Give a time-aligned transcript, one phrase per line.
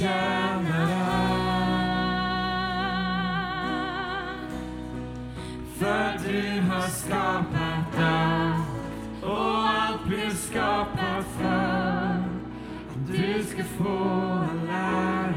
[0.00, 2.00] förtjänar allt.
[5.78, 8.66] För du har skapat allt
[9.22, 15.30] och allt blev skapat för att du ska få lära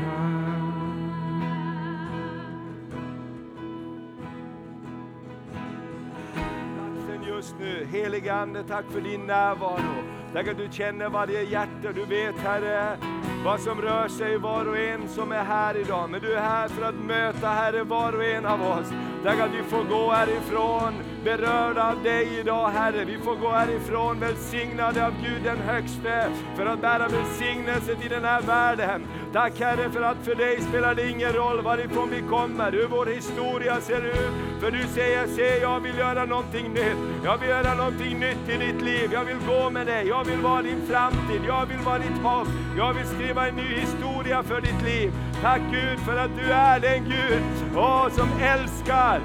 [6.75, 7.87] platsen just nu.
[7.91, 10.03] Helige Ande, tack för din närvaro.
[10.33, 11.91] Tack att du känner varje hjärta.
[11.95, 12.97] Du vet Herre
[13.43, 16.09] vad som rör sig i var och en som är här idag.
[16.09, 18.87] Men du är här för att möta Herre var och en av oss.
[19.23, 23.05] Tack att vi får gå härifrån berörda av dig idag Herre.
[23.05, 28.23] Vi får gå härifrån välsignade av Gud den högste för att bära välsignelse till den
[28.23, 29.05] här världen.
[29.33, 33.05] Tack Herre för att för dig spelar det ingen roll varifrån vi kommer, hur vår
[33.05, 34.61] historia ser ut.
[34.61, 36.97] För du säger, se jag vill göra någonting nytt.
[37.23, 39.09] Jag vill göra någonting nytt i ditt liv.
[39.13, 42.47] Jag vill gå med dig, jag vill vara din framtid, jag vill vara ditt hopp.
[42.77, 45.11] Jag vill skriva en ny historia för ditt liv.
[45.41, 47.43] Tack Gud för att du är den Gud
[47.75, 49.21] åh, som älskar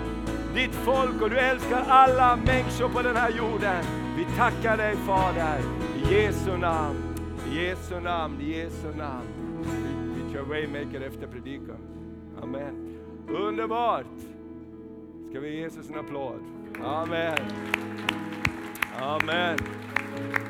[0.55, 3.85] ditt folk och du älskar alla människor på den här jorden.
[4.17, 5.59] Vi tackar dig Fader,
[5.97, 6.97] i Jesu namn,
[7.51, 9.48] i Jesu namn, i Jesu namn.
[10.33, 11.79] Kör Waymaker efter predikan.
[12.43, 12.99] Amen.
[13.29, 14.07] Underbart!
[15.31, 16.41] Ska vi ge Jesus en applåd?
[16.83, 17.39] Amen.
[19.01, 19.59] Amen.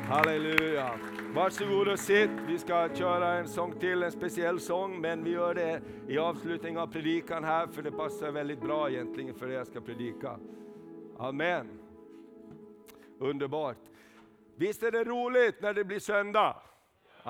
[0.07, 0.91] Halleluja.
[1.33, 2.29] Varsågod och sitt.
[2.47, 6.77] Vi ska köra en sång till, en speciell sång, men vi gör det i avslutning
[6.77, 10.39] av predikan här, för det passar väldigt bra egentligen för det jag ska predika.
[11.17, 11.67] Amen.
[13.19, 13.77] Underbart.
[14.55, 16.55] Visst är det roligt när det blir söndag?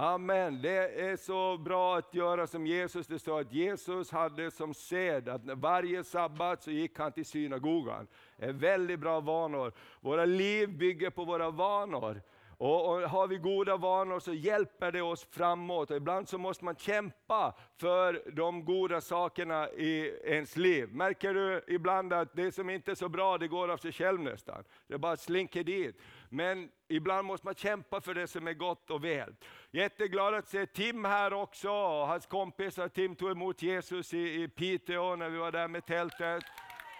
[0.01, 0.61] Amen.
[0.61, 3.07] Det är så bra att göra som Jesus.
[3.07, 8.07] Det står att Jesus hade som sed att varje sabbat så gick han till synagogan.
[8.37, 9.73] Det är väldigt bra vanor.
[10.01, 12.21] Våra liv bygger på våra vanor.
[12.57, 15.91] Och, och Har vi goda vanor så hjälper det oss framåt.
[15.91, 20.89] Och ibland så måste man kämpa för de goda sakerna i ens liv.
[20.91, 24.19] Märker du ibland att det som inte är så bra, det går av sig själv
[24.19, 24.63] nästan.
[24.87, 26.01] Det bara slinker dit.
[26.29, 29.35] Men ibland måste man kämpa för det som är gott och väl.
[29.71, 32.87] Jätteglad att se Tim här också, och hans kompisar.
[32.87, 36.43] Tim tog emot Jesus i, i Piteå när vi var där med tältet.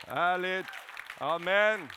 [0.08, 0.66] Härligt.
[1.18, 1.88] Amen.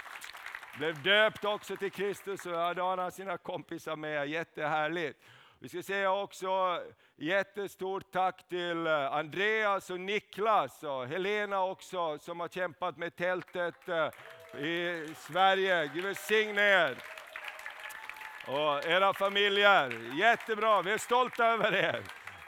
[0.78, 4.28] Blev döpt också till Kristus och hade han sina kompisar med.
[4.28, 5.18] Jättehärligt.
[5.58, 6.82] Vi ska säga också
[7.16, 14.64] jättestort tack till Andreas och Niklas och Helena också som har kämpat med tältet eh,
[14.64, 15.90] i Sverige.
[15.94, 17.21] Gud välsigne er.
[18.46, 20.82] Och era familjer, jättebra.
[20.82, 22.02] Vi är stolta över er.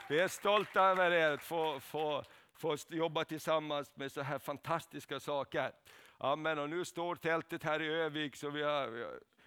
[0.09, 2.23] Vi är stolta över er att få, få,
[2.53, 5.71] få jobba tillsammans med så här fantastiska saker.
[6.17, 6.59] Amen.
[6.59, 9.05] Och nu står tältet här i Övik, så vi, har, vi,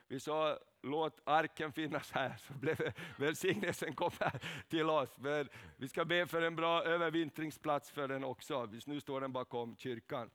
[0.09, 4.11] vi sa låt arken finnas här, så blev välsignelsen kom
[4.69, 5.19] till oss.
[5.19, 8.69] Men vi ska be för en bra övervintringsplats för den också.
[8.87, 10.31] Nu står den bakom kyrkan.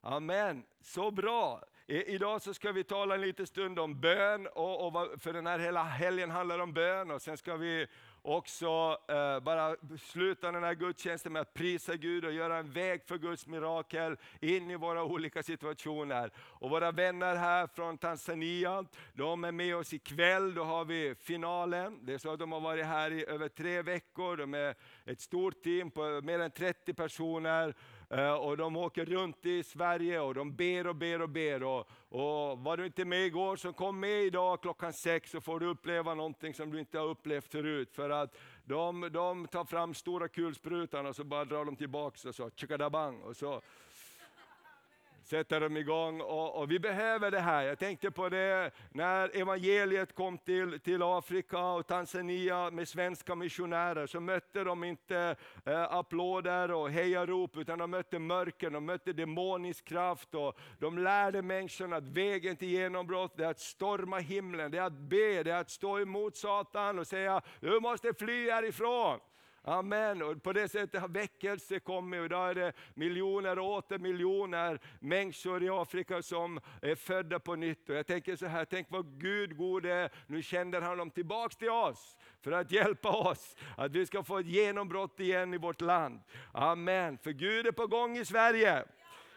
[0.00, 1.62] Amen, så bra.
[1.86, 5.46] I, idag så ska vi tala en liten stund om bön, och, och, för den
[5.46, 7.10] här hela helgen handlar om bön.
[7.10, 7.86] Och sen ska vi
[8.22, 13.04] också eh, bara sluta den här gudstjänsten med att prisa Gud och göra en väg
[13.06, 16.30] för Guds mirakel in i våra olika situationer.
[16.36, 18.84] Och våra vänner här från Tanzania,
[19.14, 20.54] de är med oss ikväll.
[20.54, 22.06] Då har vi finalen.
[22.06, 24.36] Det är så att de har varit här i över tre veckor.
[24.36, 24.74] De är
[25.04, 27.74] ett stort team på mer än 30 personer.
[28.10, 31.62] Eh, och de åker runt i Sverige och de ber och ber och ber.
[31.62, 35.60] Och, och var du inte med igår så kom med idag klockan sex så får
[35.60, 37.92] du uppleva någonting som du inte har upplevt förut.
[37.92, 42.34] För att de, de tar fram stora kulsprutan och så bara drar de tillbaka och
[42.34, 43.20] så tjukadabang.
[43.20, 43.62] Och så
[45.24, 46.20] sätter dem igång.
[46.20, 47.62] Och, och, vi behöver det här.
[47.62, 54.06] Jag tänkte på det när evangeliet kom till, till Afrika och Tanzania med svenska missionärer,
[54.06, 59.84] så mötte de inte eh, applåder och hejarop, utan de mötte mörker, de mötte demonisk
[59.84, 60.34] kraft.
[60.34, 64.92] Och de lärde människorna att vägen till genombrott är att storma himlen, det är att
[64.92, 69.20] be, det är att stå emot Satan och säga, du måste fly härifrån.
[69.66, 70.22] Amen.
[70.22, 74.80] Och på det sättet har väckelse kommit och idag är det miljoner och åter miljoner
[75.00, 77.90] människor i Afrika som är födda på nytt.
[77.90, 80.10] Och jag tänker så här, tänk vad Gud god är.
[80.26, 84.38] Nu sänder han dem tillbaks till oss för att hjälpa oss, att vi ska få
[84.38, 86.20] ett genombrott igen i vårt land.
[86.52, 87.18] Amen.
[87.18, 88.84] För Gud är på gång i Sverige.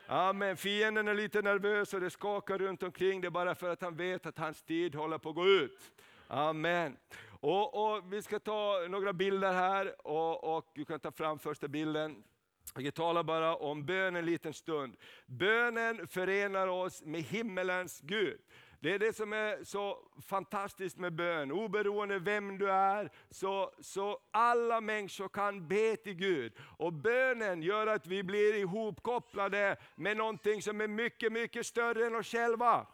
[0.08, 0.58] Amen.
[0.58, 3.22] Fienden är lite nervös och det skakar runt omkring.
[3.22, 5.92] Det är bara för att han vet att hans tid håller på att gå ut.
[6.28, 6.98] Amen.
[7.40, 11.68] Och, och, vi ska ta några bilder här och, och du kan ta fram första
[11.68, 12.24] bilden.
[12.76, 14.96] Jag talar bara om bön en liten stund.
[15.26, 18.40] Bönen förenar oss med himmelens Gud.
[18.80, 19.98] Det är det som är så
[20.28, 21.52] fantastiskt med bön.
[21.52, 26.54] Oberoende vem du är, så, så alla människor kan be till Gud.
[26.78, 32.16] Och bönen gör att vi blir ihopkopplade med någonting som är mycket, mycket större än
[32.16, 32.88] oss själva.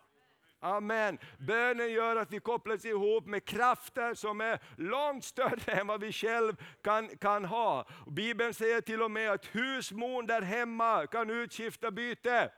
[0.64, 1.18] Amen.
[1.38, 6.12] Bönen gör att vi kopplas ihop med krafter som är långt större än vad vi
[6.12, 7.86] själv kan, kan ha.
[8.08, 12.52] Bibeln säger till och med att husmon där hemma kan utskifta byte.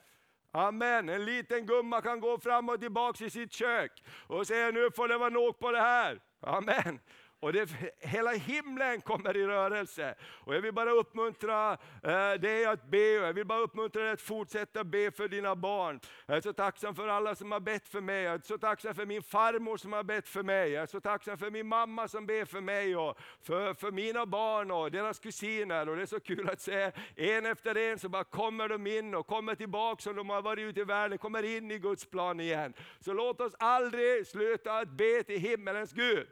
[0.52, 1.10] Amen.
[1.10, 5.07] En liten gumma kan gå fram och tillbaka i sitt kök och säga nu får
[5.07, 6.19] det vara nog på det här.
[6.42, 7.00] Amen.
[7.39, 10.15] Och det, hela himlen kommer i rörelse.
[10.23, 14.11] Och jag vill bara uppmuntra eh, dig att be, och jag vill bara uppmuntra dig
[14.11, 15.99] att fortsätta be för dina barn.
[16.25, 18.95] Jag är så tacksam för alla som har bett för mig, jag är så tacksam
[18.95, 22.07] för min farmor som har bett för mig, jag är så tacksam för min mamma
[22.07, 25.89] som ber för mig, och för, för mina barn och deras kusiner.
[25.89, 29.15] Och det är så kul att se, en efter en så bara kommer de in
[29.15, 32.39] och kommer tillbaka som de har varit ute i världen, kommer in i Guds plan
[32.39, 32.73] igen.
[32.99, 36.27] Så låt oss aldrig sluta att be till himmelens Gud.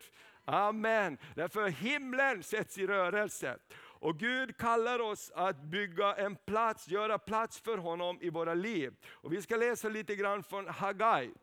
[0.45, 1.18] Amen.
[1.36, 3.57] Därför himlen sätts i rörelse.
[3.75, 8.94] Och Gud kallar oss att bygga en plats, göra plats för honom i våra liv.
[9.10, 11.34] Och vi ska läsa lite grann från Hagai.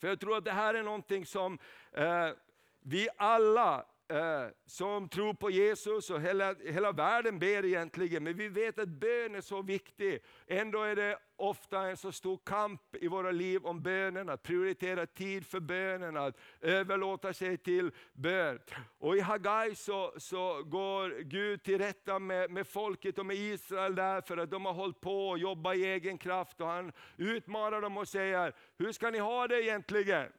[0.00, 1.58] För jag tror att det här är någonting som
[1.92, 2.30] eh,
[2.80, 8.48] vi alla Eh, som tror på Jesus och hela, hela världen ber egentligen, men vi
[8.48, 10.22] vet att bön är så viktig.
[10.46, 15.06] Ändå är det ofta en så stor kamp i våra liv om bönen, att prioritera
[15.06, 18.58] tid för bönen, att överlåta sig till bön.
[18.98, 23.94] Och i Hagai så, så går Gud till rätta med, med folket och med Israel
[23.94, 26.60] där, för att de har hållit på och jobbat i egen kraft.
[26.60, 30.32] Och han utmanar dem och säger, hur ska ni ha det egentligen?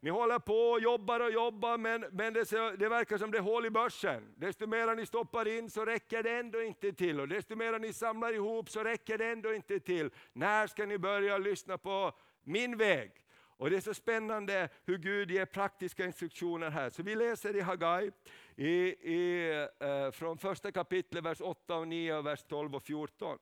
[0.00, 3.42] Ni håller på och jobbar och jobbar, men, men det, det, verkar som det är
[3.42, 4.34] hål i börsen.
[4.36, 7.20] Desto mer ni stoppar in så räcker det ändå inte till.
[7.20, 10.10] Och desto mer ni samlar ihop så räcker det ändå inte till.
[10.32, 12.12] När ska ni börja lyssna på
[12.44, 13.12] min väg?
[13.58, 16.90] Och Det är så spännande hur Gud ger praktiska instruktioner här.
[16.90, 18.10] Så vi läser i Hagai,
[18.56, 18.70] i,
[19.12, 19.50] i,
[19.80, 23.38] eh, från första kapitlet, vers 8 och 9, och vers 12 och 14.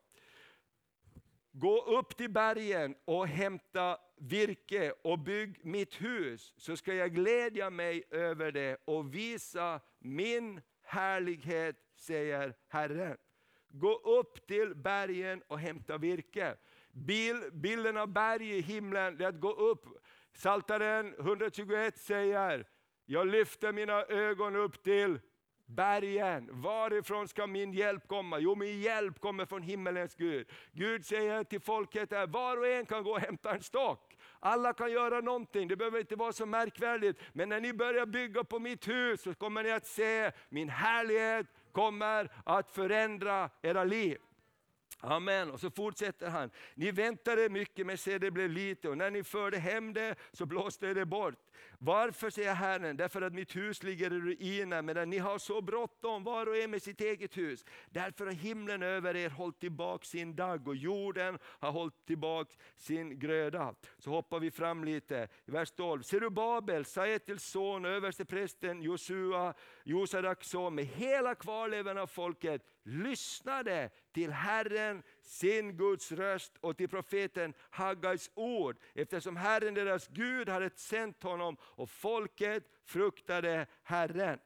[1.57, 7.71] Gå upp till bergen och hämta virke och bygg mitt hus, så ska jag glädja
[7.71, 13.17] mig över det och visa min härlighet, säger Herren.
[13.69, 16.57] Gå upp till bergen och hämta virke.
[17.53, 19.87] bilden av berg i himlen, är att gå upp.
[20.33, 22.69] Saltaren 121 säger,
[23.05, 25.19] jag lyfter mina ögon upp till
[25.67, 26.49] bergen.
[26.53, 28.39] Varifrån ska min hjälp komma?
[28.39, 30.49] Jo, min hjälp kommer från himmelens Gud.
[30.73, 34.17] Gud säger till folket här, var och en kan gå och hämta en stock.
[34.41, 37.21] Alla kan göra någonting, det behöver inte vara så märkvärdigt.
[37.33, 41.47] Men när ni börjar bygga på mitt hus så kommer ni att se min härlighet
[41.73, 44.19] kommer att förändra era liv.
[45.01, 45.51] Amen.
[45.51, 46.51] Och så fortsätter han.
[46.75, 50.47] Ni väntade mycket men se det blev lite och när ni förde hem det så
[50.47, 51.35] blåste det bort.
[51.79, 52.97] Varför säger Herren?
[52.97, 56.71] Därför att mitt hus ligger i ruiner medan ni har så bråttom var och en
[56.71, 57.65] med sitt eget hus.
[57.91, 63.19] Därför har himlen över er hållit tillbaka sin dag och jorden har hållit tillbaka sin
[63.19, 63.75] gröda.
[63.99, 65.29] Så hoppar vi fram lite.
[65.47, 66.03] I vers 12.
[66.03, 75.03] Serubabel, Saetils son, översteprästen Josua, Josadaks son med hela kvarlevan av folket lyssnade till Herren,
[75.25, 81.57] sin Guds röst och till profeten Haggais ord, eftersom Herren deras Gud hade sänt honom
[81.61, 84.39] och folket fruktade Herren.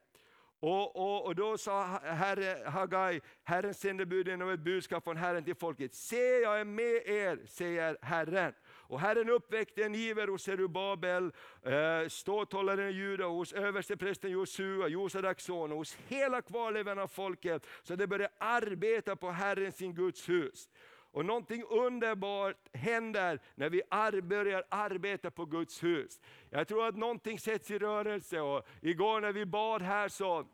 [0.61, 5.45] Och, och, och då sa herre, Hagai, Herren sände buden och ett budskap från Herren
[5.45, 5.95] till folket.
[5.95, 8.53] Se, jag är med er, säger Herren.
[8.89, 15.45] Och Herren uppväckte en iver hos Zerubabel, eh, ståthållaren i Juda, hos översteprästen Josua, Josadaks
[15.45, 20.29] son, och hos hela kvarlevan av folket, så de började arbeta på Herren sin Guds
[20.29, 20.69] hus.
[21.11, 26.21] Och någonting underbart händer när vi ar börjar arbeta på Guds hus.
[26.51, 28.41] Jag tror att någonting sätts i rörelse.
[28.41, 30.47] Och igår när vi bad här så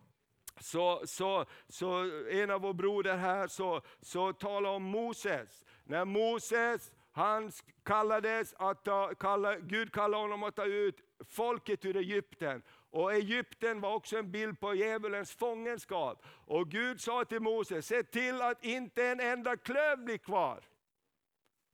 [0.61, 5.65] så, så, så en av våra broder här så, så talade om Moses.
[5.85, 7.53] När Moses han
[7.83, 10.97] kallades att ta, kalla, Gud kallade honom att ta ut
[11.29, 12.63] folket ur Egypten.
[12.91, 16.25] Och Egypten var också en bild på djävulens fångenskap.
[16.47, 20.61] Och Gud sa till Moses, se till att inte en enda klöv blir kvar.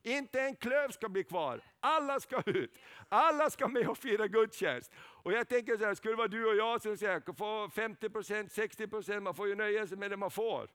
[0.03, 1.61] Inte en klöv ska bli kvar.
[1.79, 2.77] Alla ska ut.
[3.09, 4.91] Alla ska med och fira gudstjänst.
[4.97, 8.49] Och jag tänker så här, skulle det vara du och jag som säger, få 50%
[8.49, 10.69] 60% man får ju nöja sig med det man får.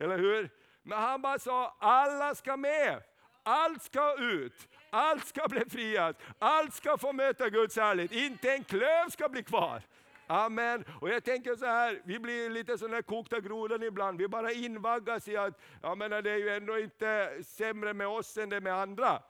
[0.00, 0.50] Eller hur?
[0.82, 3.02] Men han bara sa, alla ska med.
[3.42, 4.68] Allt ska ut.
[4.90, 6.22] Allt ska bli friat.
[6.38, 8.12] Allt ska få möta Guds härlighet.
[8.12, 9.82] Inte en klöv ska bli kvar.
[10.26, 10.84] Amen.
[11.00, 14.18] Och jag tänker så här, vi blir lite sådana här kokta grodan ibland.
[14.18, 18.36] Vi bara invaggas i att jag menar det är ju ändå inte sämre med oss
[18.36, 19.22] än det med andra.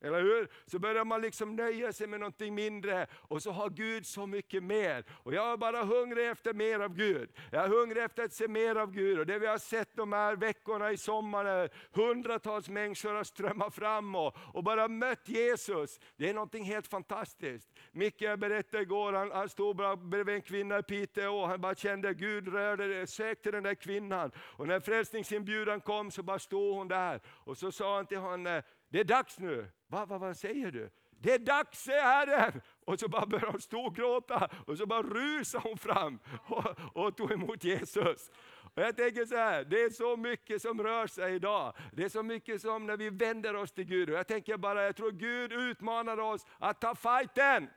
[0.00, 0.48] Eller hur?
[0.66, 4.62] Så börjar man liksom nöja sig med någonting mindre och så har Gud så mycket
[4.62, 5.04] mer.
[5.10, 7.30] Och jag är bara hungrig efter mer av Gud.
[7.50, 9.18] Jag är hungrig efter att se mer av Gud.
[9.18, 14.14] Och det vi har sett de här veckorna i sommar, hundratals människor har strömmat fram
[14.14, 16.00] och, och bara mött Jesus.
[16.16, 17.68] Det är någonting helt fantastiskt.
[17.92, 21.74] Micke berättade igår, han, han stod bara bredvid en kvinna i Piteå och han bara
[21.74, 24.30] kände att Gud rörde det, sökte den där kvinnan.
[24.38, 27.20] Och när frälsningsinbjudan kom så bara stod hon där.
[27.26, 29.68] Och så sa han till henne, det är dags nu.
[29.88, 30.90] Va, va, vad säger du?
[31.20, 32.60] Det är dags, säger Herren.
[32.84, 36.64] Och så bara började hon storgråta och så bara rusade hon fram och,
[36.94, 38.30] och tog emot Jesus.
[38.74, 41.72] Och jag tänker så här, det är så mycket som rör sig idag.
[41.92, 44.10] Det är så mycket som när vi vänder oss till Gud.
[44.10, 47.68] Och jag tänker bara, jag tror Gud utmanar oss att ta fighten.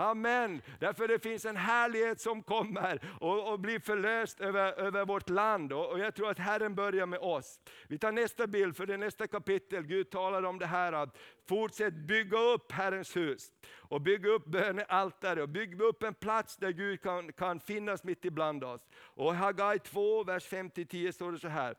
[0.00, 0.62] Amen.
[0.78, 5.72] Därför det finns en härlighet som kommer och, och blir förlöst över, över vårt land.
[5.72, 7.60] Och, och, jag tror att Herren börjar med oss.
[7.88, 9.82] Vi tar nästa bild, för det är nästa kapitel.
[9.82, 13.52] Gud talar om det här att fortsätt bygga upp Herrens hus.
[13.72, 18.24] Och bygga upp bönealtare och bygga upp en plats där Gud kan, kan finnas mitt
[18.24, 18.88] ibland oss.
[18.96, 21.74] Och Hagai 2, vers 5-10 står det så här.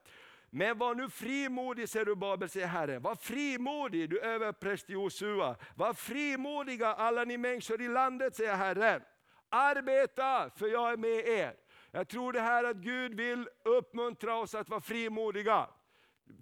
[0.54, 3.02] Men var nu frimodig, Zerubabel, säger Herren.
[3.02, 5.56] Var frimodig, du överpräst Josua.
[5.76, 9.02] Var frimodiga alla ni människor i landet, säger Herren.
[9.50, 11.56] Arbeta, för jag är med er.
[11.92, 15.68] Jag tror det här att Gud vill uppmuntra oss att vara frimodiga.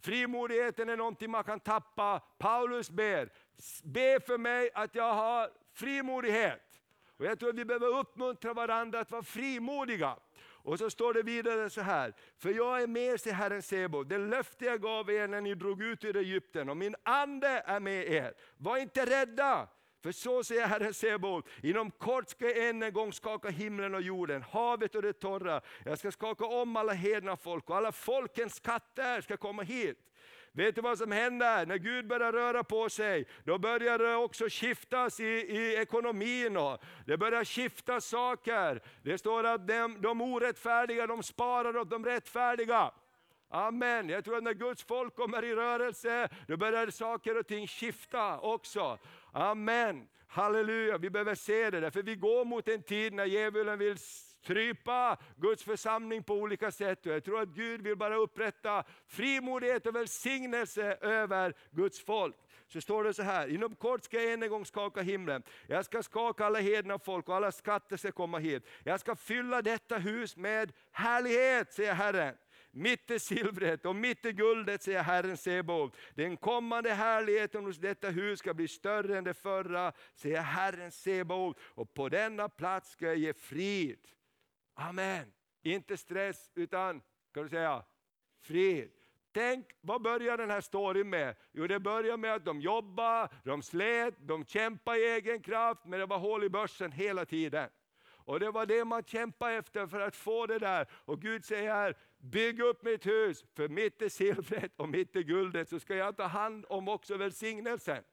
[0.01, 2.19] Frimodigheten är någonting man kan tappa.
[2.37, 3.29] Paulus ber,
[3.83, 6.81] be för mig att jag har frimodighet.
[7.17, 10.15] Och jag tror att vi behöver uppmuntra varandra att vara frimodiga.
[10.63, 14.17] Och så står det vidare så här, för jag är med sig Herren Sebo, det
[14.17, 18.07] löfte jag gav er när ni drog ut ur Egypten, och min ande är med
[18.07, 18.33] er.
[18.57, 19.67] Var inte rädda,
[20.03, 21.47] för så säger Herren Sebaot.
[21.63, 25.61] inom kort ska jag än en gång skaka himlen och jorden, havet och det torra.
[25.85, 30.08] Jag ska skaka om alla hedna folk och alla folkens skatter ska komma hit.
[30.51, 31.65] Vet du vad som händer?
[31.65, 36.57] När Gud börjar röra på sig, då börjar det också skiftas i, i ekonomin.
[36.57, 38.81] Och det börjar skifta saker.
[39.03, 42.91] Det står att de, de orättfärdiga de sparar åt de rättfärdiga.
[43.49, 44.09] Amen.
[44.09, 48.39] Jag tror att när Guds folk kommer i rörelse, då börjar saker och ting skifta
[48.39, 48.97] också.
[49.33, 50.07] Amen.
[50.27, 53.97] Halleluja, vi behöver se det, för vi går mot en tid när djävulen vill
[54.43, 57.05] strypa Guds församling på olika sätt.
[57.05, 62.35] Och jag tror att Gud vill bara upprätta frimodighet och välsignelse över Guds folk.
[62.67, 65.43] Så står det så här, inom kort ska jag än en gång skaka himlen.
[65.67, 68.63] Jag ska skaka alla hedna folk och alla skatter ska komma hit.
[68.83, 72.35] Jag ska fylla detta hus med härlighet, säger Herren
[72.71, 75.95] mitt i silvret och mitt i guldet, säger Herren Sebaot.
[76.15, 81.57] Den kommande härligheten hos detta hus ska bli större än det förra, säger Herren Sebaot.
[81.61, 83.99] Och på denna plats ska jag ge frid.
[84.79, 85.31] Amen.
[85.61, 87.01] Inte stress, utan
[87.33, 87.83] kan du säga
[88.41, 88.91] frid.
[89.31, 91.35] Tänk, vad börjar den här storyn med?
[91.51, 95.99] Jo, det börjar med att de jobbade, de slet, de kämpade i egen kraft, men
[95.99, 97.69] det var hål i börsen hela tiden.
[98.01, 100.87] Och det var det man kämpade efter för att få det där.
[100.91, 105.21] Och Gud säger här, bygg upp mitt hus, för mitt är silvret och mitt är
[105.21, 108.03] guldet, så ska jag ta hand om också välsignelsen.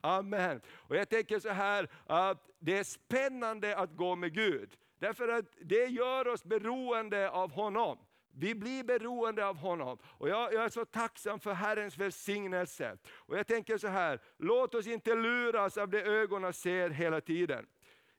[0.00, 0.60] Amen.
[0.68, 4.76] Och jag tänker så här, att det är spännande att gå med Gud.
[5.04, 7.98] Därför att det gör oss beroende av honom.
[8.32, 9.98] Vi blir beroende av honom.
[10.04, 12.98] Och jag, jag, är så tacksam för Herrens välsignelse.
[13.06, 17.66] Och jag tänker så här, låt oss inte luras av det ögonen ser hela tiden.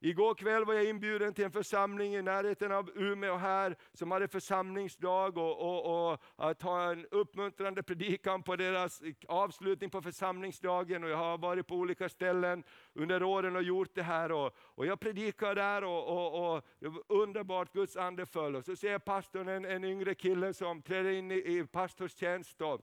[0.00, 4.28] Igår kväll var jag inbjuden till en församling i närheten av Umeå här, som hade
[4.28, 11.04] församlingsdag och, och, och att ha en uppmuntrande predikan på deras avslutning på församlingsdagen.
[11.04, 14.32] Och jag har varit på olika ställen under åren och gjort det här.
[14.32, 18.56] Och, och jag predikar där och, och, och det var underbart, Guds ande föll.
[18.56, 22.62] Och så ser jag pastorn, en, en yngre kille som träder in i, i pastorstjänst.
[22.62, 22.80] Och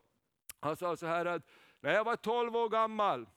[0.60, 3.27] han sa så här att, när jag var 12 år gammal,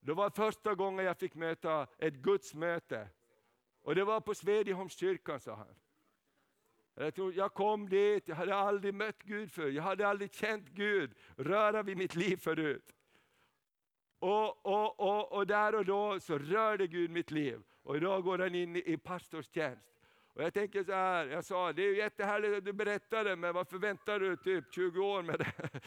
[0.00, 3.08] det var första gången jag fick möta ett gudsmöte.
[3.82, 5.74] Och det var på Svedjeholmskyrkan, sa han.
[6.94, 10.68] Jag, tror, jag kom dit, jag hade aldrig mött Gud förut, jag hade aldrig känt
[10.68, 12.94] Gud röra vid mitt liv förut.
[14.18, 17.62] Och, och, och, och där och då så rörde Gud mitt liv.
[17.82, 19.90] Och idag går han in i pastorstjänst.
[20.34, 23.78] Och jag tänker så här, jag sa, det är jättehärligt att du berättade, men varför
[23.78, 25.80] väntar du typ 20 år med det?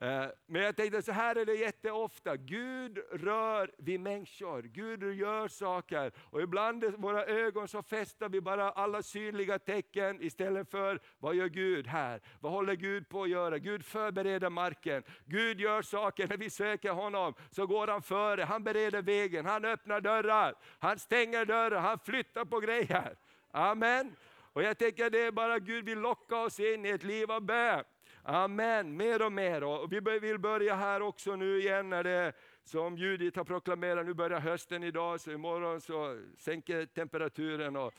[0.00, 5.48] Eh, men jag tänkte så här är det jätteofta, Gud rör vid människor, Gud gör
[5.48, 6.12] saker.
[6.18, 11.34] Och ibland i våra ögon så fäster vi bara alla synliga tecken istället för, vad
[11.34, 12.20] gör Gud här?
[12.40, 13.58] Vad håller Gud på att göra?
[13.58, 18.64] Gud förbereder marken, Gud gör saker, när vi söker honom så går han före, han
[18.64, 23.16] bereder vägen, han öppnar dörrar, han stänger dörrar, han flyttar på grejer.
[23.50, 24.16] Amen.
[24.52, 27.40] Och jag tänker det är bara Gud vill locka oss in i ett liv av
[27.40, 27.84] bön.
[28.30, 29.64] Amen, mer och mer.
[29.64, 32.32] Och vi vill börja här också nu igen när det
[32.64, 37.94] som Judit har proklamerat, nu börjar hösten idag, så imorgon så sänker temperaturen och,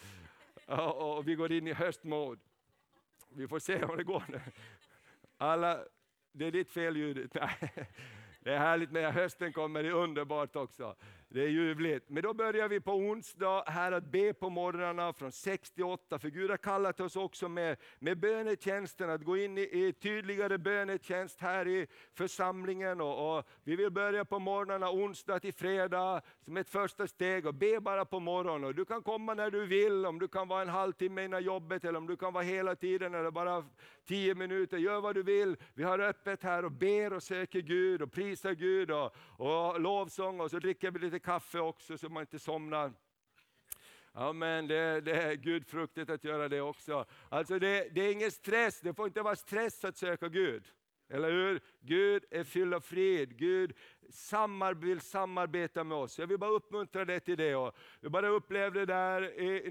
[0.65, 2.41] och, och vi går in i höstmode.
[3.29, 4.41] Vi får se om det går.
[5.37, 5.79] Alla,
[6.31, 7.33] det är ditt fel Judit.
[8.39, 10.95] Det är härligt med hösten kommer, det är underbart också.
[11.31, 12.09] Det är ljuvligt.
[12.09, 16.19] Men då börjar vi på onsdag här att be på morgnarna från 6 till 8,
[16.19, 20.57] för Gud har kallat oss också med, med bönetjänsten, att gå in i, i tydligare
[20.57, 23.01] bönetjänst här i församlingen.
[23.01, 27.53] Och, och, vi vill börja på morgnarna onsdag till fredag som ett första steg och
[27.53, 28.63] be bara på morgonen.
[28.63, 31.85] Och du kan komma när du vill, om du kan vara en halvtimme innan jobbet
[31.85, 33.65] eller om du kan vara hela tiden eller bara
[34.07, 34.77] tio minuter.
[34.77, 35.55] Gör vad du vill.
[35.73, 40.39] Vi har öppet här och ber och söker Gud och prisar Gud och, och lovsång
[40.39, 42.93] och så dricker vi lite kaffe också så man inte somnar.
[44.11, 47.05] Amen, det, det är gudfruktigt att göra det också.
[47.29, 50.67] Alltså det, det är ingen stress, det får inte vara stress att söka Gud.
[51.09, 51.61] Eller hur?
[51.79, 53.37] Gud är fylld av frid.
[53.37, 53.73] Gud
[54.11, 56.19] samar, vill samarbeta med oss.
[56.19, 57.55] Jag vill bara uppmuntra dig till det.
[57.55, 59.21] Och vi bara upplevde där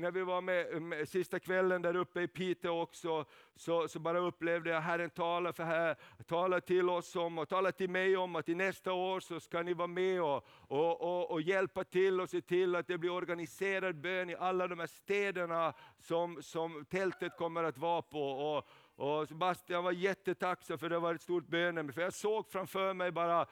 [0.00, 3.25] när vi var med, med sista kvällen där uppe i Piteå också,
[3.57, 7.73] så, så bara upplevde jag Herren tala, för här, tala till oss om, och tala
[7.73, 11.30] till mig om att i nästa år så ska ni vara med och, och, och,
[11.30, 14.87] och hjälpa till och se till att det blir organiserad bön i alla de här
[14.87, 18.30] städerna som, som tältet kommer att vara på.
[18.30, 18.68] Och,
[18.99, 23.11] och Sebastian var jättetacksam för det var ett stort bönämne, för jag såg framför mig
[23.11, 23.47] bara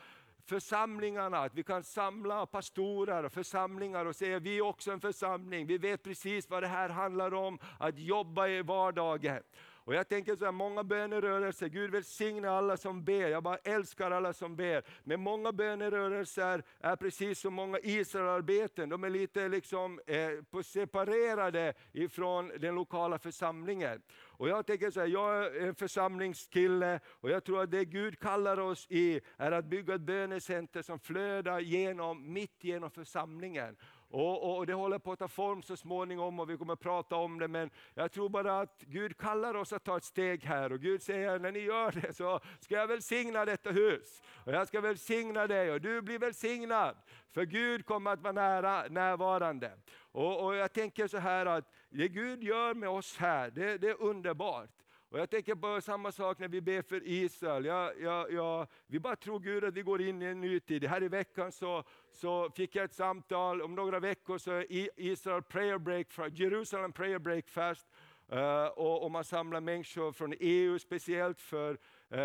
[0.46, 5.66] församlingarna, att vi kan samla pastorer och församlingar och säga vi är också en församling,
[5.66, 9.42] vi vet precis vad det här handlar om, att jobba i vardagen.
[9.86, 14.10] Och jag tänker så här, många bönerörelser, Gud välsigne alla som ber, jag bara älskar
[14.10, 14.82] alla som ber.
[15.04, 22.52] Men många bönerörelser är precis som många Israelarbeten, de är lite liksom, eh, separerade ifrån
[22.58, 24.02] den lokala församlingen.
[24.38, 28.18] Och jag tänker så här, jag är en församlingskille och jag tror att det Gud
[28.18, 33.76] kallar oss i är att bygga ett bönecenter som flödar genom, mitt genom församlingen.
[34.10, 37.16] Och, och, Det håller på att ta form så småningom och vi kommer att prata
[37.16, 40.72] om det, men jag tror bara att Gud kallar oss att ta ett steg här.
[40.72, 44.22] Och Gud säger, när ni gör det så ska jag välsigna detta hus.
[44.44, 46.96] Och jag ska välsigna dig och du blir välsignad.
[47.32, 49.72] För Gud kommer att vara nära, närvarande.
[50.12, 53.88] Och, och Jag tänker så här att det Gud gör med oss här, det, det
[53.88, 54.85] är underbart.
[55.08, 57.64] Och jag tänker på samma sak när vi ber för Israel.
[57.64, 60.84] Ja, ja, ja, vi bara tror Gud att vi går in i en ny tid.
[60.84, 65.42] Här i veckan så, så fick jag ett samtal, om några veckor så är Israel
[65.42, 67.86] prayer break, Jerusalem prayer breakfast.
[68.32, 71.78] Uh, och, och, man samlar människor från EU speciellt för
[72.14, 72.20] uh,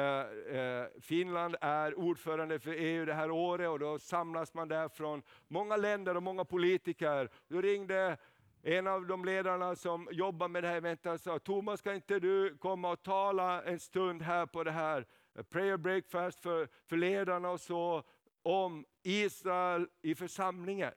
[0.56, 5.22] uh, Finland är ordförande för EU det här året och då samlas man där från
[5.48, 7.30] många länder och många politiker.
[7.48, 8.18] Då ringde
[8.64, 12.58] en av de ledarna som jobbar med det här eventet sa, Thomas kan inte du
[12.58, 15.06] komma och tala en stund här på det här
[15.50, 18.04] prayer breakfast för, för ledarna och så,
[18.44, 20.94] om Israel i församlingen.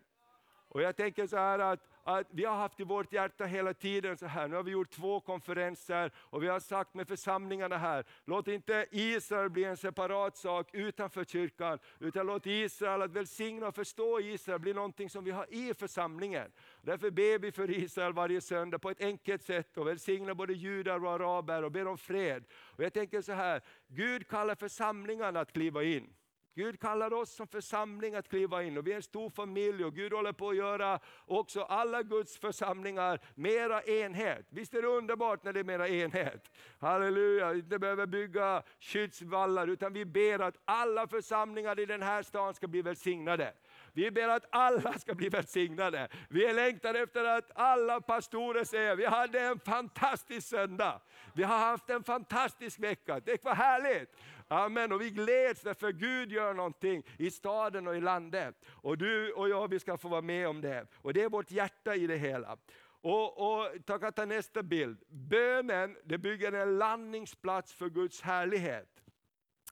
[0.68, 4.17] Och jag tänker så här att att vi har haft i vårt hjärta hela tiden
[4.17, 8.05] så här, nu har vi gjort två konferenser och vi har sagt med församlingarna här,
[8.25, 13.75] låt inte Israel bli en separat sak utanför kyrkan, utan låt Israel, att välsigna och
[13.75, 16.53] förstå Israel, bli någonting som vi har i församlingen.
[16.83, 21.05] Därför ber vi för Israel varje söndag på ett enkelt sätt och välsignar både judar
[21.05, 22.45] och araber och ber om fred.
[22.53, 26.14] Och jag tänker så här, Gud kallar församlingarna att kliva in.
[26.55, 29.95] Gud kallar oss som församling att kliva in och vi är en stor familj och
[29.95, 34.47] Gud håller på att göra också alla Guds församlingar mera enhet.
[34.51, 36.51] Visst är det underbart när det är mera enhet?
[36.81, 42.23] Halleluja, vi inte behöver bygga skyddsvallar utan vi ber att alla församlingar i den här
[42.23, 43.53] stan ska bli välsignade.
[43.93, 46.09] Vi ber att alla ska bli välsignade.
[46.29, 51.01] Vi är efter att alla pastorer säger, vi hade en fantastisk söndag.
[51.35, 54.17] Vi har haft en fantastisk vecka, det var härligt.
[54.48, 54.92] Amen.
[54.92, 58.54] Och vi gläds därför Gud gör någonting i staden och i landet.
[58.68, 60.87] Och du och jag, vi ska få vara med om det.
[60.96, 62.57] Och det är vårt hjärta i det hela.
[62.87, 64.98] Och, och ta, ta nästa bild.
[65.09, 69.02] Bönen det bygger en landningsplats för Guds härlighet.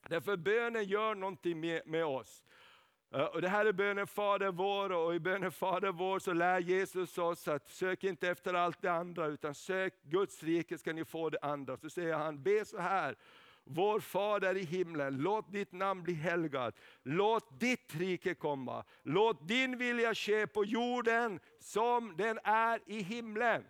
[0.09, 2.45] Därför bönen gör någonting med, med oss.
[3.15, 6.59] Eh, och det här är bönen Fader vår och i bönen Fader vår så lär
[6.61, 11.05] Jesus oss att sök inte efter allt det andra utan sök Guds rike ska ni
[11.05, 11.77] få det andra.
[11.77, 13.17] Så säger han, be så här.
[13.65, 16.75] Vår Fader i himlen, låt ditt namn bli helgat.
[17.03, 18.85] Låt ditt rike komma.
[19.03, 23.65] Låt din vilja ske på jorden som den är i himlen.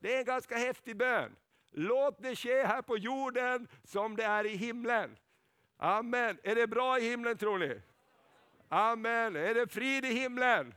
[0.00, 1.36] Det är en ganska häftig bön.
[1.70, 5.16] Låt det ske här på jorden som det är i himlen.
[5.76, 6.38] Amen.
[6.42, 7.80] Är det bra i himlen tror ni?
[8.68, 9.36] Amen.
[9.36, 10.74] Är det frid i himlen?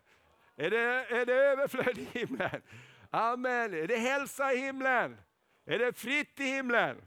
[0.56, 2.62] Är det, är det överflöd i himlen?
[3.10, 3.74] Amen.
[3.74, 5.18] Är det hälsa i himlen?
[5.66, 7.02] Är det fritt i himlen?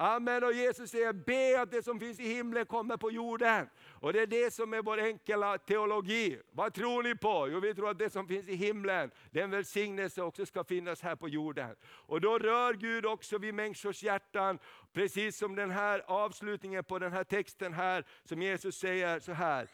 [0.00, 0.44] Amen.
[0.44, 3.68] Och Jesus säger, be att det som finns i himlen kommer på jorden.
[4.00, 6.38] Och det är det som är vår enkla teologi.
[6.50, 7.48] Vad tror ni på?
[7.52, 11.16] Jo, vi tror att det som finns i himlen, den välsignelse också ska finnas här
[11.16, 11.76] på jorden.
[11.84, 14.58] Och då rör Gud också vid människors hjärtan,
[14.92, 19.68] precis som den här avslutningen på den här texten här, som Jesus säger så här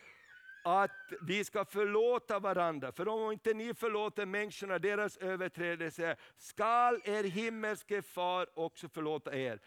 [0.64, 2.92] att vi ska förlåta varandra.
[2.92, 9.60] För om inte ni förlåter människorna deras överträdelser, skall er himmelske far också förlåta er.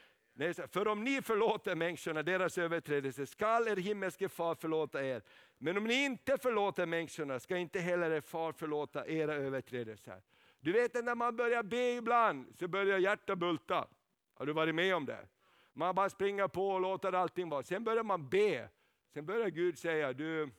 [0.67, 5.21] För om ni förlåter människorna deras överträdelser, skall er himmelske far förlåta er.
[5.57, 10.21] Men om ni inte förlåter människorna, ska inte heller er far förlåta era överträdelser.
[10.59, 13.87] Du vet när man börjar be ibland, så börjar hjärtat bulta.
[14.33, 15.27] Har du varit med om det?
[15.73, 17.63] Man bara springer på och låter allting vara.
[17.63, 18.69] Sen börjar man be.
[19.13, 20.51] Sen börjar Gud säga, du,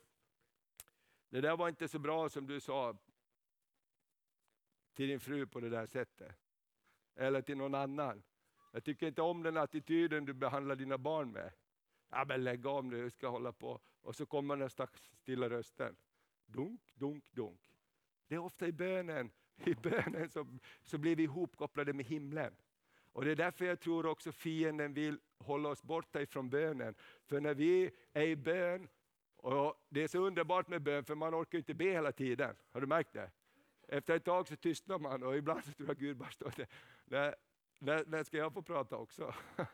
[1.29, 2.97] det där var inte så bra som du sa
[4.95, 6.37] till din fru på det där sättet.
[7.17, 8.23] Eller till någon annan.
[8.79, 11.53] Jag tycker inte om den attityden du behandlar dina barn med.
[12.11, 13.81] Ja, men lägg av nu, jag ska hålla på.
[14.03, 14.87] Och så kommer nästa
[15.17, 15.97] stilla rösten.
[16.47, 17.61] Dunk, dunk, dunk.
[18.29, 19.31] Det är ofta i bönen,
[19.65, 20.47] i bönen så,
[20.83, 22.55] så blir vi ihopkopplade med himlen.
[23.13, 26.95] Och Det är därför jag tror också fienden vill hålla oss borta ifrån bönen.
[27.27, 28.89] För när vi är i bön
[29.37, 32.57] och Det är så underbart med bön, för man orkar inte be hela tiden.
[32.71, 33.31] Har du märkt det?
[33.89, 36.53] Efter ett tag så tystnar man och ibland så tror jag Gud bara står
[37.05, 37.35] där.
[37.79, 39.35] När, ska jag få prata också?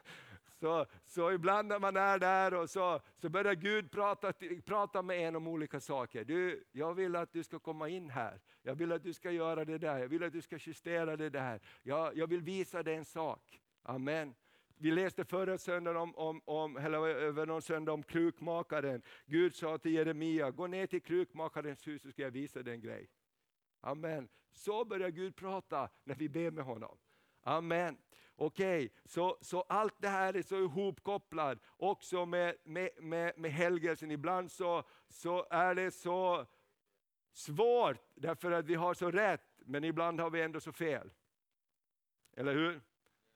[0.61, 4.33] Så, så ibland när man är där och så, så börjar Gud prata,
[4.64, 6.25] prata med en om olika saker.
[6.25, 8.40] Du, jag vill att du ska komma in här.
[8.62, 9.99] Jag vill att du ska göra det där.
[9.99, 11.61] Jag vill att du ska justera det där.
[11.83, 13.61] Jag, jag vill visa dig en sak.
[13.83, 14.35] Amen.
[14.77, 19.03] Vi läste förra söndagen om, om, om, eller över någon söndag om krukmakaren.
[19.27, 22.81] Gud sa till Jeremia, gå ner till krukmakarens hus så ska jag visa dig en
[22.81, 23.09] grej.
[23.81, 24.29] Amen.
[24.53, 26.99] Så börjar Gud prata när vi ber med honom.
[27.44, 27.96] Amen.
[28.37, 28.90] Okej, okay.
[29.04, 34.11] så, så allt det här är så ihopkopplat också med, med, med, med helgelsen.
[34.11, 36.46] Ibland så, så är det så
[37.33, 41.11] svårt därför att vi har så rätt, men ibland har vi ändå så fel.
[42.37, 42.80] Eller hur?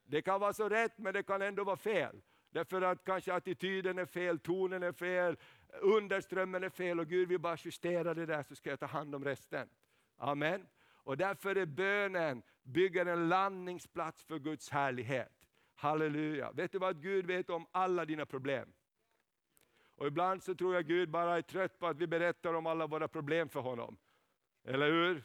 [0.05, 2.21] Det kan vara så rätt, men det kan ändå vara fel.
[2.51, 5.37] Därför att kanske attityden är fel, tonen är fel,
[5.81, 9.15] underströmmen är fel och Gud vill bara justera det där så ska jag ta hand
[9.15, 9.69] om resten.
[10.17, 10.67] Amen.
[11.09, 15.33] Och därför är bönen bygger en landningsplats för Guds härlighet.
[15.75, 16.53] Halleluja.
[16.53, 18.73] Vet du vad Gud vet om alla dina problem?
[19.97, 22.87] Och ibland så tror jag Gud bara är trött på att vi berättar om alla
[22.87, 23.97] våra problem för honom.
[24.65, 25.25] Eller hur?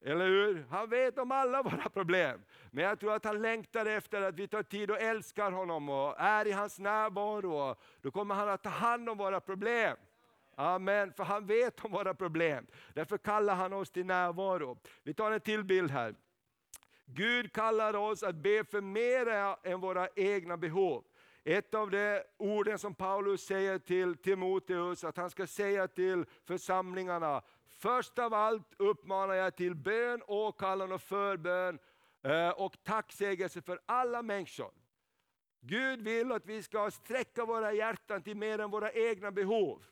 [0.00, 0.66] Eller hur?
[0.70, 2.44] Han vet om alla våra problem.
[2.70, 6.20] Men jag tror att han längtar efter att vi tar tid och älskar honom och
[6.20, 7.76] är i hans närvaro.
[8.00, 9.96] Då kommer han att ta hand om våra problem.
[10.54, 12.66] Amen, för han vet om våra problem.
[12.94, 14.78] Därför kallar han oss till närvaro.
[15.02, 16.14] Vi tar en till bild här.
[17.04, 19.26] Gud kallar oss att be för mer
[19.62, 21.04] än våra egna behov.
[21.44, 27.42] Ett av de orden som Paulus säger till Timoteus, att han ska säga till församlingarna,
[27.68, 31.78] först av allt uppmanar jag till bön, åkallan och förbön
[32.22, 34.70] eh, och tacksägelse för alla människor.
[35.60, 39.84] Gud vill att vi ska sträcka våra hjärtan till mer än våra egna behov.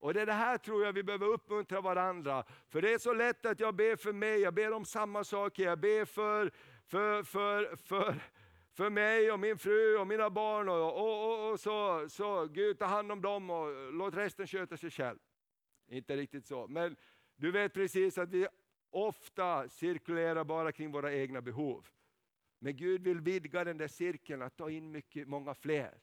[0.00, 2.44] Och det är det här tror jag vi behöver uppmuntra varandra.
[2.68, 5.64] För det är så lätt att jag ber för mig, jag ber om samma saker,
[5.64, 6.52] jag ber för,
[6.86, 8.14] för, för, för,
[8.72, 10.68] för mig och min fru och mina barn.
[10.68, 14.76] Och, och, och, och så, så Gud ta hand om dem och låt resten sköta
[14.76, 15.18] sig själv.
[15.88, 16.96] Inte riktigt så, men
[17.36, 18.46] du vet precis att vi
[18.90, 21.88] ofta cirkulerar bara kring våra egna behov.
[22.58, 25.98] Men Gud vill vidga den där cirkeln, att ta in mycket, många fler.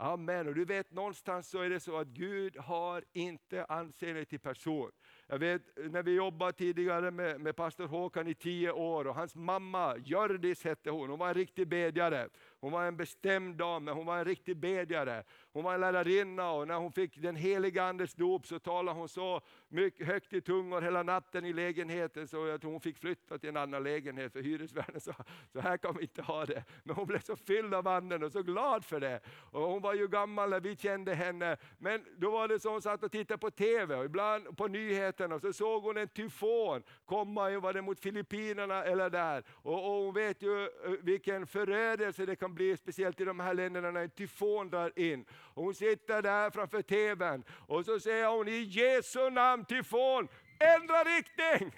[0.00, 0.48] Amen.
[0.48, 4.90] Och du vet någonstans så är det så att Gud har inte anseende till person.
[5.32, 9.34] Jag vet när vi jobbade tidigare med, med pastor Håkan i tio år och hans
[9.34, 12.28] mamma, Gördis hette hon, hon var en riktig bedjare.
[12.60, 15.24] Hon var en bestämd dam, men hon var en riktig bedjare.
[15.52, 19.08] Hon var en lärarinna och när hon fick den heliga Andes dop så talade hon
[19.08, 23.38] så mycket, högt i tungor hela natten i lägenheten så jag tror hon fick flytta
[23.38, 25.14] till en annan lägenhet för hyresvärden sa
[25.52, 26.64] så här kan vi inte ha det.
[26.84, 29.20] Men hon blev så fylld av anden och så glad för det.
[29.50, 31.56] Och hon var ju gammal när vi kände henne.
[31.78, 35.19] Men då var det så hon satt och tittade på TV och ibland på nyheter,
[35.20, 39.44] nyheterna och så såg hon en tyfon komma var det mot Filippinerna eller där.
[39.62, 43.54] Och, och hon vet ju eh, vilken förödelse det kan bli, speciellt i de här
[43.54, 45.24] länderna när en tyfon drar in.
[45.54, 50.28] Och hon sitter där framför TVn och så säger hon i Jesu namn tyfon,
[50.58, 51.72] ändra riktning!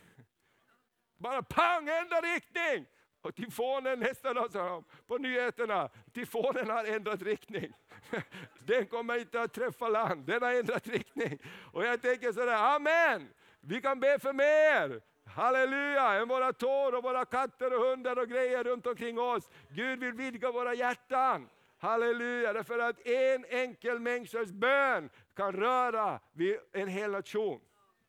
[1.18, 2.87] Bara pang, ändra riktning!
[3.22, 7.72] Och tyfonen nästa dag sa de på nyheterna, tyfonen har ändrat riktning.
[8.66, 11.38] Den kommer inte att träffa land, den har ändrat riktning.
[11.72, 13.28] Och jag tänker sådär, amen!
[13.61, 15.00] Vi kan be för mer!
[15.26, 16.12] Halleluja!
[16.12, 19.50] Än våra tår och våra katter och hundar och grejer runt omkring oss.
[19.68, 21.48] Gud vill vidga våra hjärtan.
[21.78, 27.61] Halleluja, därför att en enkel människas bön kan röra vid en hel nation.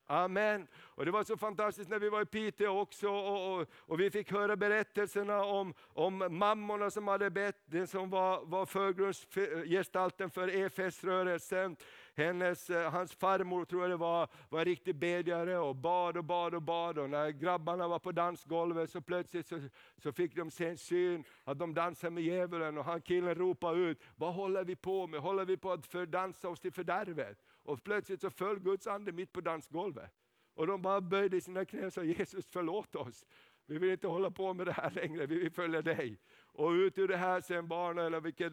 [0.07, 0.67] Amen.
[0.95, 4.11] Och Det var så fantastiskt när vi var i Piteå också och, och, och vi
[4.11, 10.47] fick höra berättelserna om, om mammorna som hade bett, den som var, var förgrundsgestalten för
[10.47, 11.75] EFS-rörelsen.
[12.15, 16.55] Hennes, eh, hans farmor tror jag det var, var riktig bedjare och bad och bad
[16.55, 16.97] och bad.
[16.97, 19.59] Och när grabbarna var på dansgolvet så plötsligt så,
[19.97, 23.79] så fick de se en syn att de dansade med djävulen och han killen ropade
[23.79, 25.19] ut, vad håller vi på med?
[25.19, 27.37] Håller vi på att fördansa oss till fördärvet?
[27.63, 30.22] Och plötsligt så föll Guds ande mitt på dansgolvet.
[30.53, 33.25] Och de bara böjde sina knän och sa Jesus förlåt oss.
[33.65, 36.19] Vi vill inte hålla på med det här längre, vi vill följa dig.
[36.41, 38.51] Och ut ur det här sen barn, eller vilket,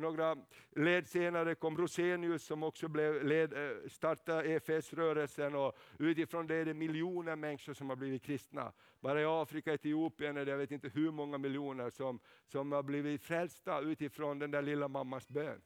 [0.00, 0.36] några
[0.70, 6.64] led senare kom Rosenius som också blev led, eh, startade EFS-rörelsen och utifrån det är
[6.64, 8.72] det miljoner människor som har blivit kristna.
[9.00, 12.82] Bara i Afrika, Etiopien är det jag vet inte hur många miljoner som, som har
[12.82, 15.62] blivit frälsta utifrån den där lilla mammas bön.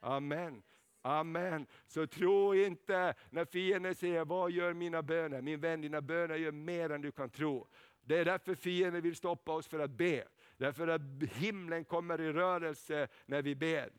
[0.00, 0.62] Amen.
[1.08, 1.66] Amen.
[1.86, 5.42] Så tro inte när fienden säger, vad gör mina böner?
[5.42, 7.66] Min vän, dina böner gör mer än du kan tro.
[8.02, 10.24] Det är därför fienden vill stoppa oss för att be.
[10.56, 13.90] Därför att himlen kommer i rörelse när vi ber.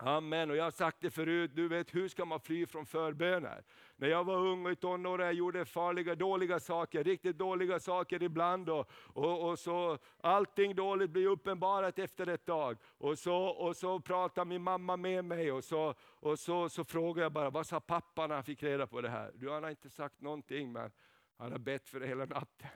[0.00, 0.50] Amen.
[0.50, 3.62] Och jag har sagt det förut, du vet hur ska man fly från förböner?
[3.96, 8.22] När jag var ung och i tonåren jag gjorde farliga, dåliga saker, riktigt dåliga saker
[8.22, 8.68] ibland.
[8.68, 12.78] Och, och, och så Allting dåligt blir uppenbarat efter ett tag.
[12.98, 17.22] Och så, och så pratar min mamma med mig och så, och så, så frågar
[17.22, 19.32] jag bara, vad sa pappa när han fick reda på det här?
[19.34, 20.90] Du, han har inte sagt någonting men
[21.36, 22.70] han har bett för det hela natten.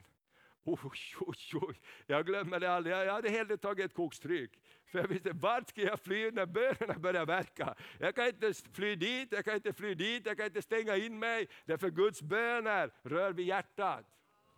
[0.64, 0.78] Oj,
[1.20, 1.80] oj, oj.
[2.06, 2.96] Jag glömmer det aldrig.
[2.96, 4.60] Jag hade hellre tagit ett kokstryk.
[4.86, 7.74] För jag visste, vart ska jag fly när bönerna börjar verka?
[7.98, 11.18] Jag kan inte fly dit, jag kan inte fly dit, jag kan inte stänga in
[11.18, 11.48] mig.
[11.64, 14.06] Därför Guds böner rör vid hjärtat.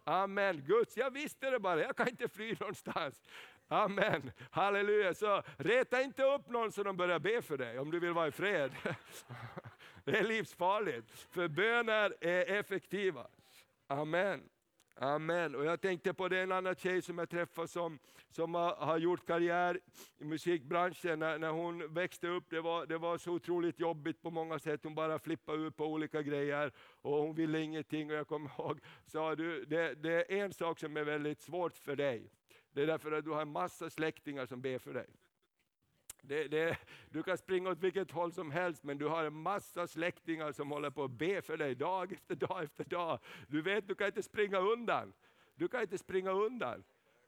[0.05, 0.65] Amen.
[0.67, 3.23] Guds, jag visste det bara, jag kan inte fly någonstans.
[3.69, 4.33] Amen.
[4.51, 5.15] Halleluja.
[5.15, 8.29] Så reta inte upp någon så de börjar be för dig om du vill vara
[8.29, 8.73] i fred.
[10.05, 11.11] Det är livsfarligt.
[11.31, 13.27] För böner är effektiva.
[13.87, 14.43] Amen.
[14.97, 15.55] Amen.
[15.55, 17.99] Och jag tänkte på det en annan tjej som jag träffade som,
[18.31, 19.81] som har, har gjort karriär
[20.19, 21.19] i musikbranschen.
[21.19, 24.81] När, när hon växte upp, det var, det var så otroligt jobbigt på många sätt.
[24.85, 28.11] Hon bara flippade ut på olika grejer och hon ville ingenting.
[28.11, 31.79] Och jag kommer ihåg, sa du, det, det är en sak som är väldigt svårt
[31.79, 32.31] för dig.
[32.73, 35.09] Det är därför att du har en massa släktingar som ber för dig.
[36.27, 36.79] Det, det,
[37.11, 40.71] du kan springa åt vilket håll som helst, men du har en massa släktingar som
[40.71, 43.19] håller på att be för dig dag efter dag efter dag.
[43.49, 45.13] Du vet, du kan inte springa undan.
[45.55, 46.85] Du kan inte springa undan.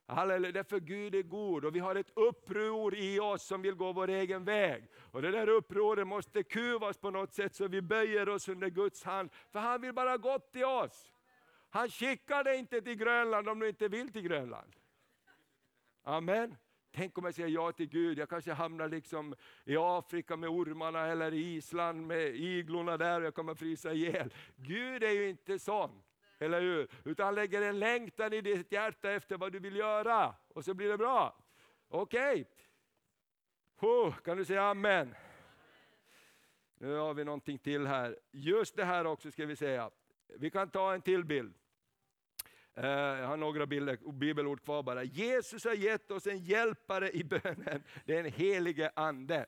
[0.07, 3.93] Halleluja, därför Gud är god och vi har ett uppror i oss som vill gå
[3.93, 4.89] vår egen väg.
[4.97, 9.05] Och det där upproret måste kuvas på något sätt så vi böjer oss under Guds
[9.05, 9.31] hand.
[9.53, 11.13] För han vill bara gott till oss.
[11.71, 14.73] Han skickar dig inte till Grönland om du inte vill till Grönland.
[16.03, 16.57] Amen.
[16.97, 21.07] Tänk om jag säger ja till Gud, jag kanske hamnar liksom i Afrika med ormarna
[21.07, 24.35] eller i Island med iglorna där och jag kommer frysa ihjäl.
[24.57, 26.03] Gud är ju inte sån,
[26.39, 26.89] eller hur?
[27.05, 30.75] Utan han lägger en längtan i ditt hjärta efter vad du vill göra och så
[30.75, 31.39] blir det bra.
[31.89, 32.47] Okej,
[33.81, 34.13] okay.
[34.25, 35.15] kan du säga amen?
[36.79, 38.19] Nu har vi någonting till här.
[38.31, 39.91] Just det här också ska vi säga.
[40.27, 41.55] Vi kan ta en till bild.
[42.77, 45.05] Eh, jag har några bilder, bibelord kvar bara.
[45.05, 49.47] Jesus har gett oss en hjälpare i bönen, den helige Ande.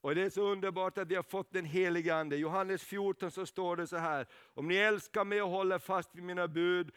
[0.00, 2.36] Och Det är så underbart att vi har fått den helige Ande.
[2.36, 6.24] Johannes 14 så står det så här, om ni älskar mig och håller fast vid
[6.24, 6.90] mina bud,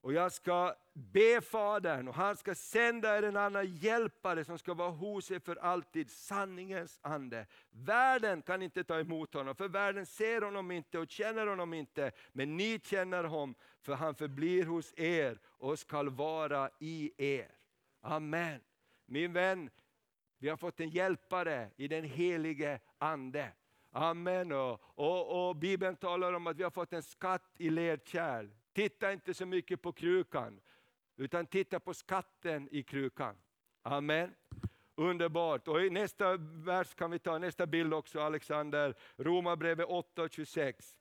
[0.00, 4.74] och jag ska be Fadern och han ska sända er en annan hjälpare som ska
[4.74, 7.46] vara hos er för alltid, sanningens ande.
[7.70, 12.12] Världen kan inte ta emot honom, för världen ser honom inte och känner honom inte.
[12.32, 17.50] Men ni känner honom, för han förblir hos er och skall vara i er.
[18.00, 18.60] Amen.
[19.06, 19.70] Min vän,
[20.38, 23.52] vi har fått en hjälpare i den helige Ande.
[23.92, 24.52] Amen.
[24.52, 28.48] Och, och, och Bibeln talar om att vi har fått en skatt i ledkärl.
[28.72, 30.60] Titta inte så mycket på krukan,
[31.18, 33.36] utan titta på skatten i krukan.
[33.82, 34.34] Amen.
[34.94, 35.68] Underbart.
[35.68, 38.94] Och i nästa vers kan vi ta nästa bild också, Alexander.
[39.16, 40.94] Romarbrevet 8.26.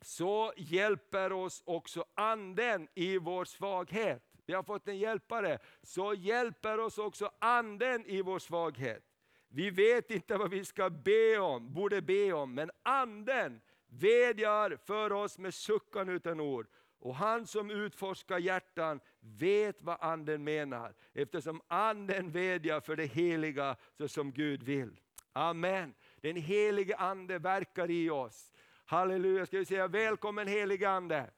[0.00, 4.22] Så hjälper oss också anden i vår svaghet.
[4.46, 5.58] Vi har fått en hjälpare.
[5.82, 9.02] Så hjälper oss också anden i vår svaghet.
[9.48, 15.12] Vi vet inte vad vi ska be om, borde be om, men anden vädjar för
[15.12, 16.66] oss med suckan utan ord.
[17.06, 23.76] Och han som utforskar hjärtan vet vad anden menar, eftersom anden vädjar för det heliga
[23.98, 25.00] så som Gud vill.
[25.32, 25.94] Amen.
[26.20, 28.52] Den helige ande verkar i oss.
[28.86, 31.30] Halleluja, ska vi säga välkommen helige ande.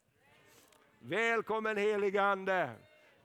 [0.98, 2.70] Välkommen helige ande.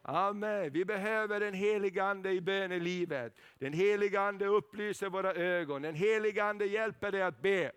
[0.01, 0.69] Amen.
[0.73, 3.36] Vi behöver den helige Ande i bönelivet.
[3.60, 5.82] Den helige Ande upplyser våra ögon.
[5.82, 7.71] Den helige Ande hjälper dig att be.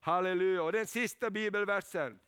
[0.00, 0.62] Halleluja.
[0.62, 2.18] Och den sista bibelversen.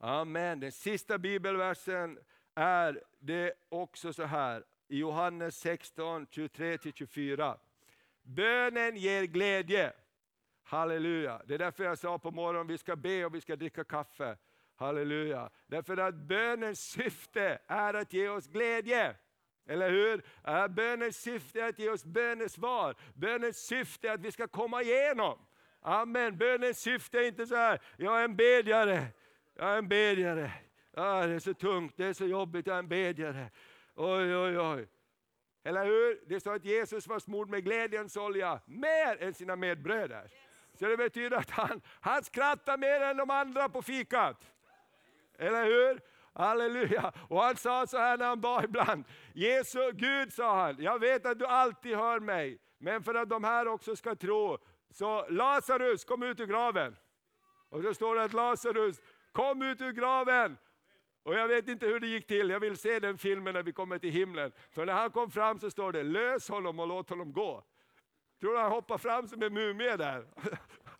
[0.00, 0.60] Amen.
[0.60, 2.18] Den sista bibelversen
[2.54, 7.58] är det också så här i Johannes 16, 23-24.
[8.22, 9.92] Bönen ger glädje.
[10.62, 11.42] Halleluja.
[11.44, 14.36] Det är därför jag sa på morgonen vi ska be och vi ska dricka kaffe.
[14.76, 15.50] Halleluja.
[15.66, 19.16] Därför att bönens syfte är att ge oss glädje.
[19.66, 20.22] Eller hur?
[20.68, 22.94] Bönens syfte är att ge oss bönesvar.
[23.14, 25.46] Bönens syfte är att vi ska komma igenom.
[25.80, 26.38] Amen.
[26.38, 29.06] Bönens syfte är inte så här, jag är en bedjare.
[29.60, 30.52] Jag är en bedjare.
[30.94, 33.50] Ah, det är så tungt, det är så jobbigt, jag är en bedjare.
[33.94, 34.88] Oj, oj, oj.
[35.64, 36.20] Eller hur?
[36.26, 40.30] Det står att Jesus var smord med glädjens olja, mer än sina medbröder.
[40.74, 44.52] Så det betyder att han, han skrattar mer än de andra på fikat.
[45.38, 46.00] Eller hur?
[46.32, 47.12] Halleluja!
[47.28, 49.04] Och han sa så här när han bad ibland.
[49.32, 53.44] Jesus, Gud sa han, jag vet att du alltid hör mig, men för att de
[53.44, 54.58] här också ska tro,
[54.90, 56.96] så Lazarus kom ut ur graven.
[57.68, 59.00] Och så står det att Lazarus
[59.38, 60.58] kom ut ur graven.
[61.22, 63.72] Och jag vet inte hur det gick till, jag vill se den filmen när vi
[63.72, 64.52] kommer till himlen.
[64.70, 67.64] För när han kom fram så står det, lös honom och låt honom gå.
[68.40, 70.26] Tror du han hoppade fram som en mumie där?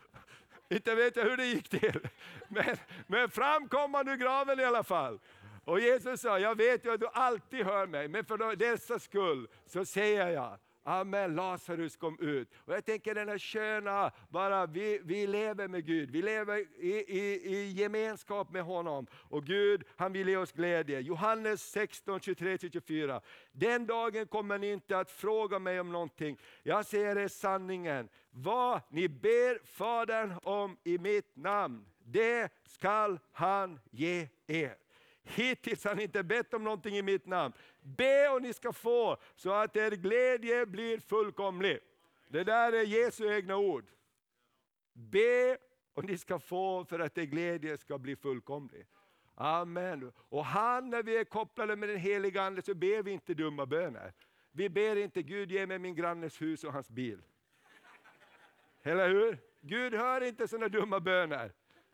[0.68, 2.08] Inte vet jag hur det gick till.
[2.48, 5.20] Men, men fram kom han ur graven i alla fall.
[5.64, 9.48] Och Jesus sa, jag vet ju att du alltid hör mig, men för dessa skull
[9.66, 12.48] så säger jag, Amen, Lazarus kom ut.
[12.64, 16.90] Och jag tänker den här sköna, bara vi, vi lever med Gud, vi lever i,
[16.90, 19.06] i, i gemenskap med honom.
[19.12, 21.00] Och Gud, han vill ge oss glädje.
[21.00, 23.20] Johannes 16, 23-24.
[23.52, 26.38] Den dagen kommer ni inte att fråga mig om någonting.
[26.62, 28.08] Jag säger er sanningen.
[28.30, 34.76] Vad ni ber Fadern om i mitt namn, det skall han ge er.
[35.22, 37.54] Hittills har ni inte bett om någonting i mitt namn.
[37.96, 41.78] Be och ni ska få, så att er glädje blir fullkomlig.
[42.28, 43.84] Det där är Jesu egna ord.
[44.92, 45.58] Be
[45.94, 48.86] och ni ska få för att er glädje ska bli fullkomlig.
[49.34, 50.12] Amen.
[50.16, 53.66] Och han, när vi är kopplade med den heliga Ande, så ber vi inte dumma
[53.66, 54.12] böner.
[54.52, 57.22] Vi ber inte Gud ge mig min grannes hus och hans bil.
[58.82, 59.38] Eller hur?
[59.60, 61.52] Gud hör inte sådana dumma böner.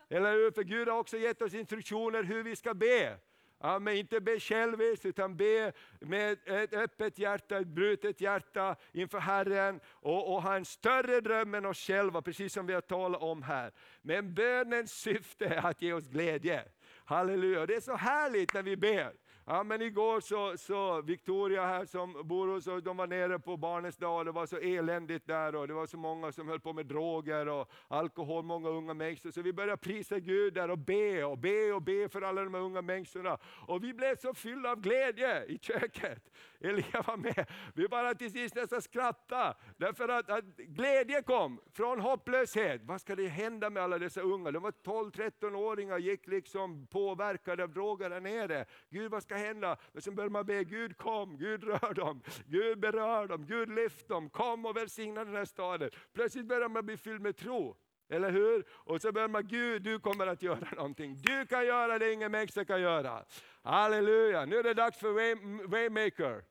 [0.09, 0.51] Eller hur?
[0.51, 3.17] För Gud har också gett oss instruktioner hur vi ska be.
[3.59, 3.83] Amen.
[3.83, 9.79] men inte be själviskt, utan be med ett öppet hjärta, ett brutet hjärta inför Herren
[9.87, 13.43] och, och ha en större dröm än oss själva, precis som vi har talat om
[13.43, 13.71] här.
[14.01, 16.63] Men bönens syfte är att ge oss glädje.
[17.05, 19.13] Halleluja, det är så härligt när vi ber.
[19.47, 23.57] Ja, men igår så, så Victoria här som bor hos oss, de var nere på
[23.57, 26.73] barnens dag, det var så eländigt där och det var så många som höll på
[26.73, 29.31] med droger och alkohol, många unga människor.
[29.31, 32.53] Så vi började prisa Gud där och be och be och be för alla de
[32.53, 33.37] här unga människorna.
[33.67, 36.23] Och vi blev så fyllda av glädje i köket.
[36.59, 37.45] Elia var med.
[37.73, 39.55] Vi bara till sist nästan skrattade.
[39.77, 42.81] Därför att, att glädje kom från hopplöshet.
[42.83, 44.51] Vad ska det hända med alla dessa unga?
[44.51, 48.65] De var 12-13-åringar, gick liksom påverkade av droger där nere.
[48.89, 49.77] Gud vad ska hända?
[49.91, 54.07] Men sen börjar man be, Gud kom, Gud rör dem, Gud berör dem, Gud lyft
[54.07, 55.89] dem, kom och välsigna den här staden.
[56.13, 57.77] Plötsligt börjar man bli fylld med tro.
[58.09, 58.65] Eller hur?
[58.71, 61.17] Och så börjar man, Gud du kommer att göra någonting.
[61.17, 63.25] Du kan göra det ingen människa kan göra.
[63.63, 65.35] Halleluja, nu är det dags för way,
[65.67, 66.43] Waymaker.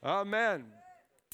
[0.00, 0.72] Amen.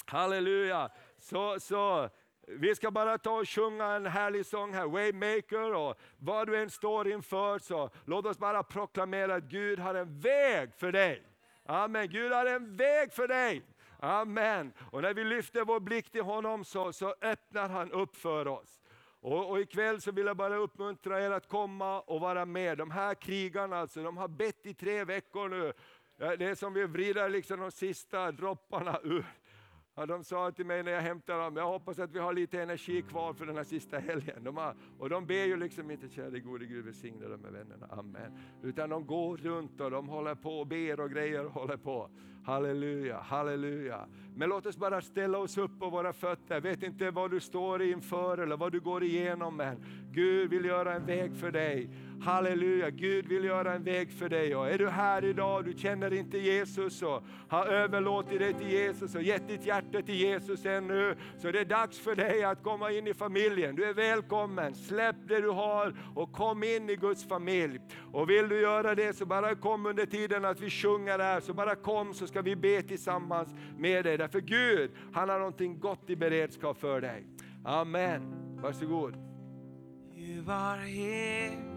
[0.05, 0.89] Halleluja.
[1.17, 2.09] Så, så,
[2.47, 6.69] vi ska bara ta och sjunga en härlig sång här, Waymaker, och vad du än
[6.69, 11.23] står inför, så låt oss bara proklamera att Gud har en väg för dig.
[11.65, 13.61] Amen, Gud har en väg för dig.
[13.99, 14.73] Amen.
[14.91, 18.81] Och när vi lyfter vår blick till honom så, så öppnar han upp för oss.
[19.21, 22.77] Och, och ikväll så vill jag bara uppmuntra er att komma och vara med.
[22.77, 25.73] De här krigarna alltså, de har bett i tre veckor nu
[26.17, 29.25] det är som vi vrider liksom de sista dropparna ur.
[29.99, 32.61] Ja, de sa till mig när jag hämtade dem, jag hoppas att vi har lite
[32.61, 34.43] energi kvar för den här sista helgen.
[34.43, 37.87] De har, och de ber ju liksom inte, käre gode Gud välsigne de här vännerna,
[37.89, 38.31] amen.
[38.63, 42.09] Utan de går runt och de håller på och ber och grejer och håller på.
[42.43, 44.07] Halleluja, halleluja.
[44.35, 46.61] Men låt oss bara ställa oss upp på våra fötter.
[46.61, 50.93] Vet inte vad du står inför eller vad du går igenom, men Gud vill göra
[50.93, 51.89] en väg för dig.
[52.21, 54.55] Halleluja, Gud vill göra en väg för dig.
[54.55, 58.69] Och är du här idag och du känner inte Jesus och har överlåtit dig till
[58.69, 62.63] Jesus och gett ditt hjärta till Jesus ännu, så det är dags för dig att
[62.63, 63.75] komma in i familjen.
[63.75, 67.79] Du är välkommen, släpp det du har och kom in i Guds familj.
[68.11, 71.53] Och vill du göra det så bara kom under tiden att vi sjunger här, så
[71.53, 74.17] bara kom så ska vi be tillsammans med dig.
[74.17, 77.27] Därför Gud, han har någonting gott i beredskap för dig.
[77.65, 78.21] Amen.
[78.61, 79.13] Varsågod.
[80.15, 81.76] You are here